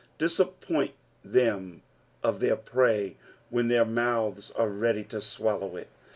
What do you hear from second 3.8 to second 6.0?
mouths are ready to swallow it.